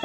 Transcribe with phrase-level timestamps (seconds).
[0.00, 0.04] 各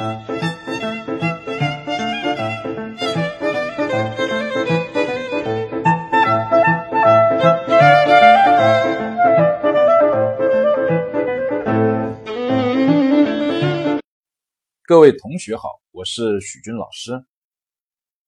[14.98, 17.24] 位同学好，我是许军老师。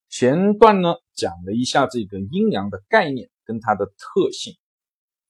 [0.08, 4.56] 前段呢讲了一下这个阴阳的概念跟它的特性，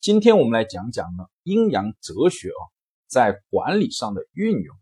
[0.00, 2.60] 今天我们来讲讲呢阴阳哲学啊
[3.06, 4.76] 在管理上的运用。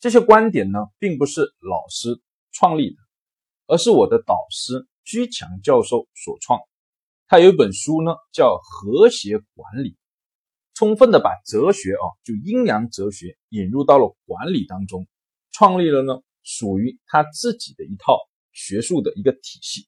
[0.00, 2.20] 这些观点呢并不是老师
[2.52, 2.96] 创立的，
[3.66, 6.58] 而是我的导师居强教授所创。
[7.28, 9.90] 他有一本书呢叫《和谐管理》，
[10.74, 15.06] 充分的把哲学啊就阴阳哲学引入到了管理当中。
[15.52, 18.18] 创立了呢，属于他自己的一套
[18.52, 19.86] 学术的一个体系。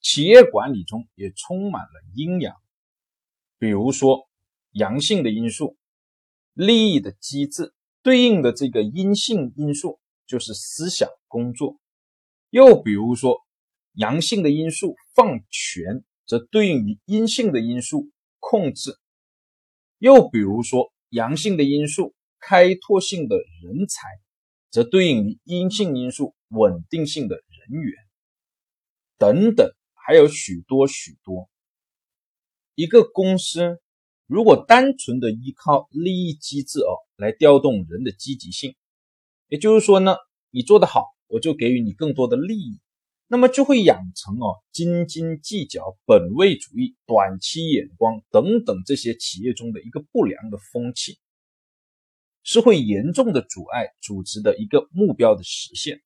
[0.00, 2.54] 企业管理中也充满了阴阳，
[3.58, 4.28] 比如说
[4.72, 5.78] 阳性的因素，
[6.52, 7.72] 利益的机制
[8.04, 11.80] 对应的这个阴性因素就是思想工作；
[12.50, 13.40] 又比如说
[13.94, 18.92] 阳性的因素放权，则对应于阴性的因素控制；
[19.98, 24.06] 又比如说阳性的因素开拓性的人才。
[24.70, 27.94] 则对应于阴性因素稳定性的人员
[29.18, 31.48] 等等，还有许多许多。
[32.74, 33.80] 一个公司
[34.26, 38.74] 如果单纯的依靠利益机制哦来调动人的积极性，
[39.48, 40.16] 也就是说呢，
[40.50, 42.80] 你做得好，我就给予你更多的利益，
[43.28, 51.18] 那么就会养成哦斤斤计较、本位主义、短期眼光等等这些企业中的一个不良的风气。
[52.46, 56.02] 是会严重的阻碍组织的一个目标的实现，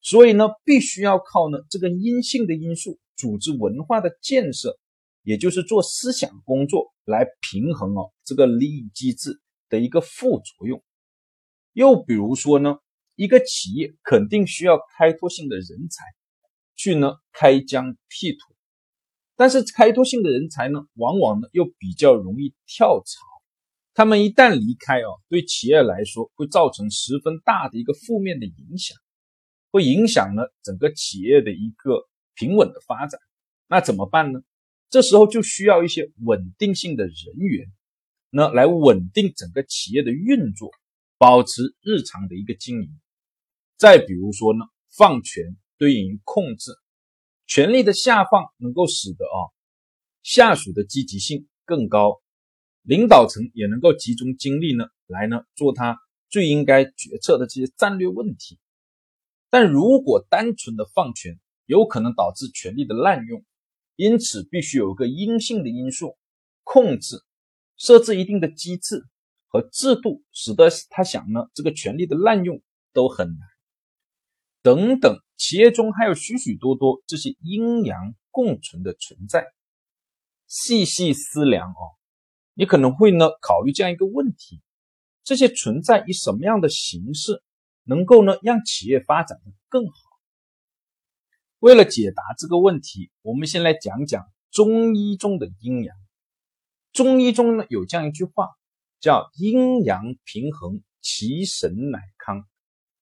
[0.00, 4.78] 所以呢，必须要靠呢这个阴性的因素，组织文化的建设，
[5.24, 9.40] 也就是做思想工作来平衡哦这个利益机制
[9.74, 10.80] 的一个副作用。
[11.72, 12.76] 又比如说呢，
[13.16, 16.04] 一个企业肯定需要开拓性的人才
[16.76, 18.54] 去呢开疆辟土，
[19.34, 23.18] 但是开拓性的人才呢，往往呢又比较容易跳槽。
[23.92, 28.96] 他们一旦离开啊，对企业来说会造成十分大的一个负面的影响，
[29.72, 33.20] 会影响呢整个企业的一个平稳的发展。
[33.66, 34.40] 那怎么办呢？
[34.90, 37.66] 这时候就需要一些稳定性的人员，
[38.36, 40.72] 那来稳定整个企业的运作，
[41.18, 42.90] 保持日常的一个经营。
[43.76, 46.72] 再比如说呢，放权对应于控制，
[47.46, 49.38] 权力的下放能够使得啊
[50.24, 52.20] 下属的积极性更高。
[52.82, 55.96] 领导层也能够集中精力呢，来呢做他
[56.28, 58.58] 最应该决策的这些战略问题。
[59.48, 63.44] 但如果单纯的放权，有可能导致权力的滥用，
[63.94, 66.18] 因此必须有一个阴性的因素
[66.64, 67.22] 控制，
[67.76, 69.04] 设置一定的机制
[69.48, 72.62] 和制度，使得他想呢这个权力的滥用
[72.92, 73.48] 都很难。
[74.62, 79.46] 等等，企业中还有许许多多这些阴阳共存的存在，
[80.46, 81.94] 细细思量哦。
[82.54, 84.62] 你可能会呢考虑这样一个问题：
[85.22, 87.42] 这些存在以什么样的形式，
[87.82, 89.94] 能够呢让企业发展的更好？
[91.58, 95.96] 为了解答这个问题，我们先来讲讲中医中的阴阳。
[96.94, 98.48] 中医中呢有这样一句话，
[99.00, 102.46] 叫“阴阳平衡，其神乃康”。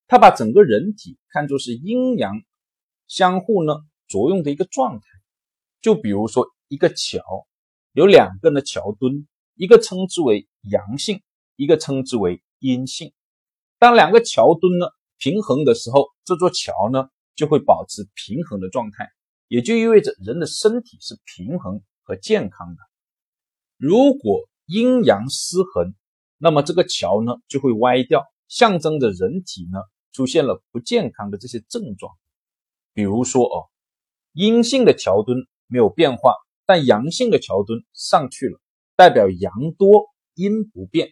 [0.09, 2.43] 他把整个人体看作是阴阳
[3.07, 3.77] 相互呢
[4.09, 5.07] 作用的一个状态。
[5.81, 7.23] 就比如说一个桥，
[7.93, 9.29] 有两个呢桥墩。
[9.55, 11.21] 一个称之为阳性，
[11.57, 13.13] 一个称之为阴性。
[13.79, 14.87] 当两个桥墩呢
[15.19, 19.11] 平衡的时候，这座桥呢就会保持平衡的状态，
[19.49, 22.92] 也就意味着人的身体是平衡和健康的。
[23.83, 25.93] 如果阴阳失衡，
[26.39, 29.81] 那么这个桥呢就会歪掉，象征着人体呢
[30.13, 32.15] 出现了不健康的这些症状。
[32.95, 33.67] 比如说哦，
[34.35, 38.61] 阴性的桥墩没有变化，但阳性的桥墩上去了。
[38.95, 40.05] 代表阳多
[40.35, 41.09] 阴不变。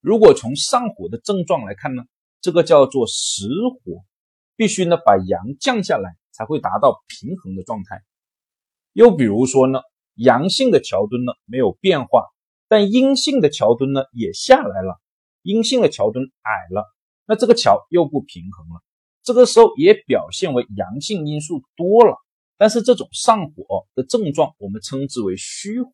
[0.00, 2.04] 如果从上火的症状来看呢，
[2.40, 3.50] 这个叫做实
[3.84, 4.02] 火，
[4.56, 8.02] 必须呢把阳降下来，才会达到平衡的状态。
[8.94, 9.80] 又比如说呢，
[10.18, 12.26] 阳性的桥墩呢没有变化，
[12.66, 15.00] 但阴性的桥墩呢也下来了，
[15.42, 16.84] 阴性的桥墩矮了，
[17.24, 18.82] 那这个桥又不平衡了。
[19.22, 22.16] 这个时候也表现为阳性因素多了，
[22.56, 25.90] 但是这种上火的症状我们称之为虚火。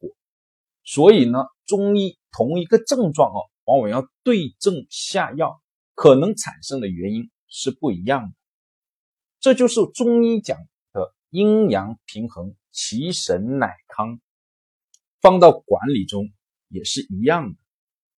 [0.84, 5.60] 所以呢，中医同一个症状哦，往往要对症下药，
[5.94, 8.34] 可能产生的原因是不一样的。
[9.40, 10.58] 这就是中医讲
[10.92, 14.20] 的阴阳平衡，其神乃康。
[15.22, 16.30] 放到管理中
[16.68, 17.58] 也是一样的。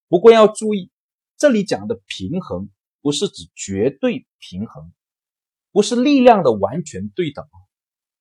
[0.09, 0.91] 不过要注意，
[1.37, 2.71] 这里讲的平衡，
[3.01, 4.93] 不是指绝对平衡，
[5.71, 7.45] 不是力量的完全对等，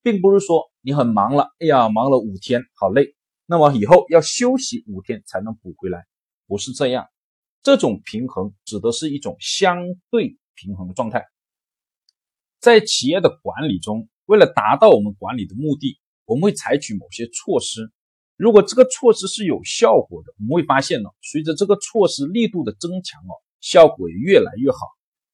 [0.02, 3.16] 并不是说你很忙了，哎呀，忙了五天，好累，
[3.46, 6.06] 那么以后要休息五天才能补回来，
[6.46, 7.08] 不是这样。
[7.62, 9.78] 这种平衡指的是一种相
[10.10, 11.24] 对平衡的状态。
[12.60, 17.90] 在企业的管理中，为了达到我们管理的目的，我们会采取某些措施。
[18.36, 24.78] 如果这个措施是有效果的，我们会发现呢，随着这个措施力度的增强哦，效果也越来越好。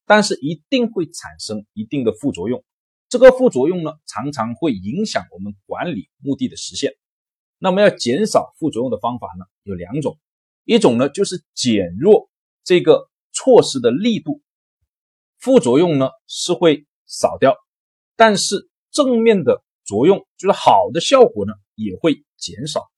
[0.04, 2.62] 但是一定会产生一定的副作用，
[3.08, 6.92] 这个副作用呢，常常会影响我们管理目的的实现。
[7.58, 10.18] 那么要减少副作用的方法呢，有两种，
[10.64, 12.28] 一种呢就是减弱
[12.64, 14.42] 这个措施的力度，
[15.38, 17.56] 副作用呢是会少掉，
[18.16, 22.90] 但是正面的作用就是好的效果呢也会减少。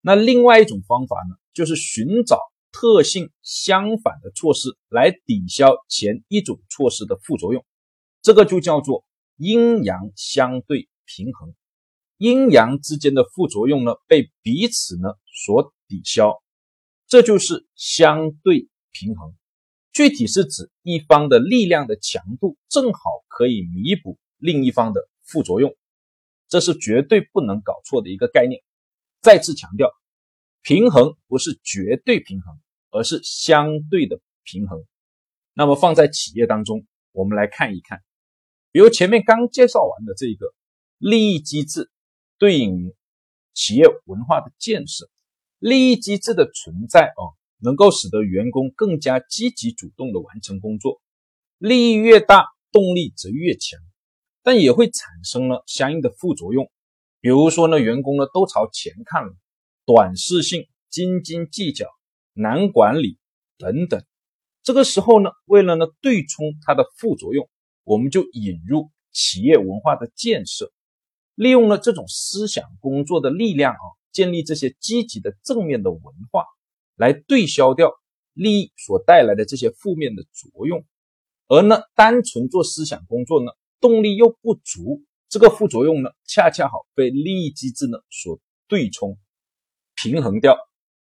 [0.00, 2.38] 那另外一种方法呢，就是寻找
[2.72, 7.64] 特性相反的措施来抵消前一种措施的副作用，
[8.22, 9.04] 这个就叫做
[9.36, 11.54] 阴阳相对平衡。
[12.16, 15.10] 阴阳之间的副作用呢，被彼此呢
[15.44, 16.42] 所抵消，
[17.06, 19.34] 这就是相对平衡。
[19.92, 25.74] 具体是指一方的力量的强度正好可以弥补另一方的副作用，
[26.50, 28.60] 这是绝对不能搞错的一个概念。
[29.22, 29.90] 再次强调，
[30.62, 32.60] 平衡不是绝对平衡，
[32.90, 34.84] 而是相对的平衡。
[35.54, 38.02] 那么放在企业当中，我们来看一看，
[38.72, 40.52] 比如前面刚介绍完的这个
[40.98, 41.90] 利益机制，
[42.36, 42.94] 对应于
[43.54, 45.08] 企业文化的建设。
[45.58, 51.02] 利益机制的存在哦，能够使得员工更加积极主动的完成工作，
[51.58, 53.78] 利益越大，动力则越强，
[54.42, 56.70] 但也会产生了相应的副作用。
[57.20, 59.32] 比如说呢，员工呢都朝前看了，
[59.84, 61.86] 短视性、斤斤计较、
[62.32, 63.18] 难管理
[63.58, 64.04] 等等。
[64.62, 67.48] 这个时候呢，为了呢对冲它的副作用，
[67.84, 70.70] 我们就引入企业文化的建设，
[71.34, 76.44] 利用了这种思想工作的力量啊，建立这些积极的正面的文化，
[76.96, 77.92] 来对消掉
[78.32, 80.84] 利益所带来的这些负面的作用。
[81.48, 85.02] 而呢，单纯做思想工作呢，动力又不足。
[85.28, 89.16] 这个副作用呢，恰恰好被利益机制呢所对冲、
[89.94, 90.56] 平衡掉。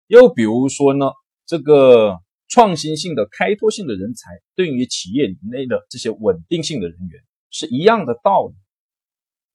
[0.07, 1.11] 又比如说呢，
[1.45, 2.19] 这个
[2.49, 8.53] 创新性的、开拓性的人才，对于企业内的这些稳定性的人员是一样的道理。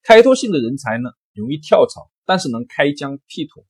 [0.02, 3.66] 开拓性的人才呢，容易跳槽，但是能开疆辟土。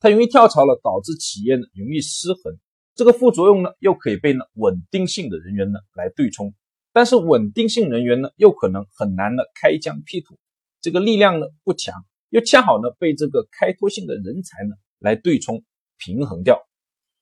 [0.00, 2.58] 他容易跳槽了，导致企业呢容易失衡。
[2.94, 6.54] 这个副作用呢，又可以被呢稳定性的人员呢来对冲。
[6.98, 10.36] 但是稳定性人员呢，又可能很难的开疆辟土，
[10.80, 11.94] 这个力量呢不强，
[12.30, 15.62] 又恰好呢被这个开拓性的人才呢来对冲
[15.96, 16.60] 平衡掉。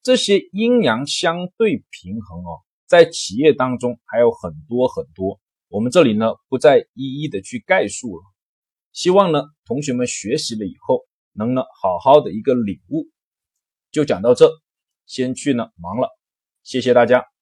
[0.02, 5.38] 这些阴阳相对平衡哦，在企业当中还有很多很多，
[5.68, 8.22] 我们这里呢不再一一的去概述了。
[8.94, 13.10] 希望呢同学们学习了以后，能呢好好的一个领悟。
[13.90, 14.50] 就讲到这，
[15.04, 16.08] 先去呢忙了，
[16.62, 17.35] 谢谢大家。